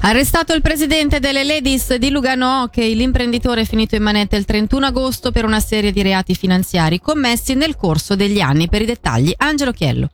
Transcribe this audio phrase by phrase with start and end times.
[0.00, 4.86] Arrestato il presidente delle Ladies di Lugano Hockey, l'imprenditore è finito in manette il 31
[4.86, 8.68] agosto per una serie di reati finanziari commessi nel corso degli anni.
[8.68, 10.08] Per i dettagli, Angelo Chiello.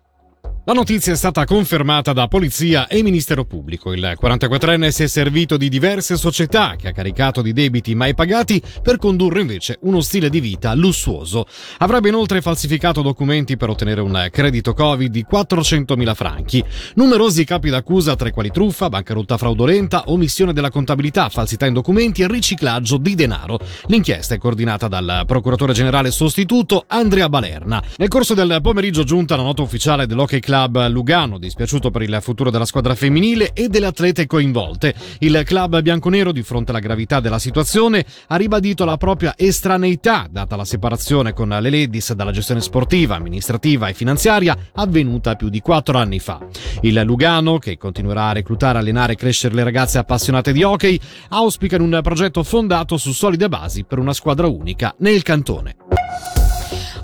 [0.66, 3.92] La notizia è stata confermata da polizia e ministero pubblico.
[3.92, 8.62] Il 44enne si è servito di diverse società che ha caricato di debiti mai pagati
[8.82, 11.44] per condurre invece uno stile di vita lussuoso.
[11.80, 16.64] Avrebbe inoltre falsificato documenti per ottenere un credito Covid di 400.000 franchi.
[16.94, 22.22] Numerosi capi d'accusa tra i quali truffa, bancarotta fraudolenta, omissione della contabilità, falsità in documenti
[22.22, 23.58] e riciclaggio di denaro.
[23.88, 27.82] L'inchiesta è coordinata dal procuratore generale sostituto Andrea Balerna.
[27.98, 32.16] Nel corso del pomeriggio giunta la nota ufficiale dell'Hockey Club club Lugano, dispiaciuto per il
[32.20, 34.94] futuro della squadra femminile e delle atlete coinvolte.
[35.18, 40.54] Il club bianconero, di fronte alla gravità della situazione, ha ribadito la propria estraneità, data
[40.54, 45.98] la separazione con le ladies dalla gestione sportiva, amministrativa e finanziaria avvenuta più di quattro
[45.98, 46.38] anni fa.
[46.82, 51.82] Il Lugano, che continuerà a reclutare, allenare e crescere le ragazze appassionate di hockey, auspica
[51.82, 55.74] un progetto fondato su solide basi per una squadra unica nel cantone.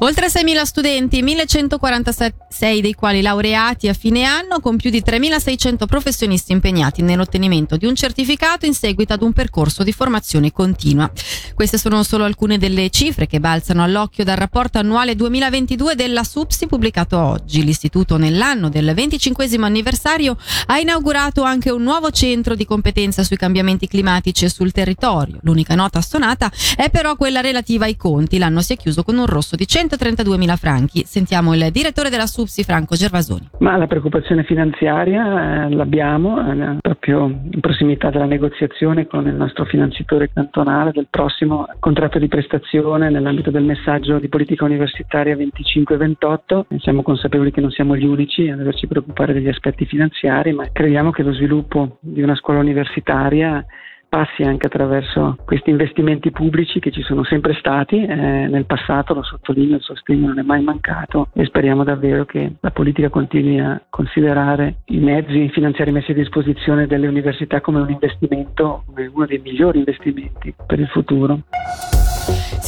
[0.02, 6.52] Oltre 6.000 studenti, 1.146 dei quali laureati a fine anno, con più di 3.600 professionisti
[6.52, 11.10] impegnati nell'ottenimento di un certificato in seguito ad un percorso di formazione continua.
[11.54, 16.66] Queste sono solo alcune delle cifre che balzano all'occhio dal rapporto annuale 2022 della SUPSI
[16.66, 17.62] pubblicato oggi.
[17.62, 23.86] L'istituto nell'anno del 25 anniversario ha inaugurato anche un nuovo centro di competenza sui cambiamenti
[23.86, 25.40] climatici e sul territorio.
[25.42, 28.38] L'unica nota stonata è però quella relativa ai conti.
[28.38, 31.02] L'anno si è chiuso con un rosso di 100 132 franchi.
[31.04, 33.50] Sentiamo il direttore della SUPSI, Franco Gervasoni.
[33.58, 39.64] Ma la preoccupazione finanziaria eh, l'abbiamo eh, proprio in prossimità della negoziazione con il nostro
[39.64, 46.78] finanziatore cantonale del prossimo contratto di prestazione nell'ambito del messaggio di politica universitaria 25-28.
[46.78, 51.10] Siamo consapevoli che non siamo gli unici a doverci preoccupare degli aspetti finanziari, ma crediamo
[51.10, 53.64] che lo sviluppo di una scuola universitaria
[54.10, 59.22] passi anche attraverso questi investimenti pubblici che ci sono sempre stati, eh, nel passato lo
[59.22, 63.80] sottolineo, il sostegno non è mai mancato e speriamo davvero che la politica continui a
[63.88, 69.38] considerare i mezzi finanziari messi a disposizione delle università come un investimento, come uno dei
[69.38, 71.42] migliori investimenti per il futuro.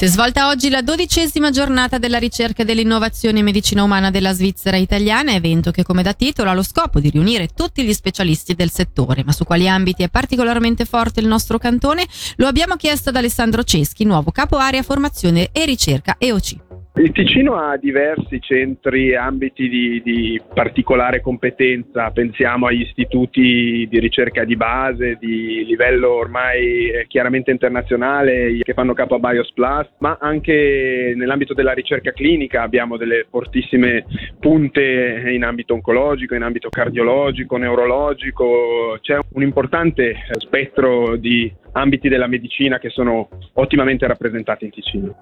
[0.02, 4.76] Si è svolta oggi la dodicesima giornata della ricerca dell'innovazione in medicina umana della Svizzera
[4.76, 8.70] italiana, evento che come da titolo ha lo scopo di riunire tutti gli specialisti del
[8.70, 9.22] settore.
[9.24, 12.06] Ma su quali ambiti è particolarmente forte il nostro cantone?
[12.36, 16.71] Lo abbiamo chiesto ad Alessandro Ceschi, nuovo capo area formazione e ricerca EOC.
[16.94, 23.98] Il Ticino ha diversi centri e ambiti di, di, particolare competenza, pensiamo agli istituti di
[23.98, 29.88] ricerca di base, di livello ormai eh, chiaramente internazionale che fanno capo a Bios Plus,
[29.98, 34.04] ma anche nell'ambito della ricerca clinica abbiamo delle fortissime
[34.38, 42.26] punte in ambito oncologico, in ambito cardiologico, neurologico, c'è un importante spettro di ambiti della
[42.26, 45.16] medicina che sono ottimamente rappresentati in Ticino.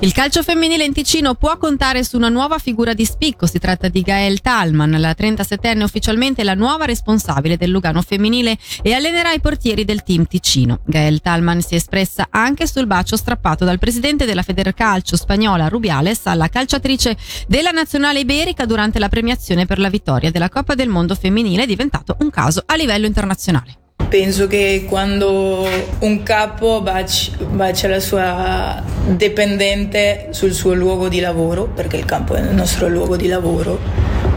[0.00, 3.46] Il calcio femminile in Ticino può contare su una nuova figura di spicco.
[3.46, 8.92] Si tratta di Gael Talman, la 37enne ufficialmente la nuova responsabile del Lugano femminile e
[8.92, 10.80] allenerà i portieri del team Ticino.
[10.84, 16.26] Gael Talman si è espressa anche sul bacio strappato dal presidente della Federcalcio spagnola Rubiales
[16.26, 17.16] alla calciatrice
[17.48, 22.16] della nazionale iberica durante la premiazione per la vittoria della Coppa del Mondo femminile, diventato
[22.20, 23.85] un caso a livello internazionale.
[24.18, 25.68] Penso che quando
[25.98, 32.40] un capo bacia la sua dipendente sul suo luogo di lavoro, perché il campo è
[32.40, 33.78] il nostro luogo di lavoro,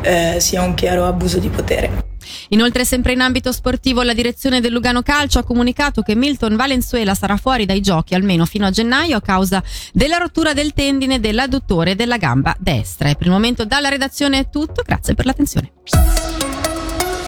[0.02, 2.08] eh, sia un chiaro abuso di potere.
[2.50, 7.16] Inoltre, sempre in ambito sportivo, la direzione del Lugano Calcio ha comunicato che Milton Valenzuela
[7.16, 9.64] sarà fuori dai giochi almeno fino a gennaio a causa
[9.94, 13.08] della rottura del tendine dell'adduttore della gamba destra.
[13.08, 15.72] E per il momento dalla redazione è tutto, grazie per l'attenzione.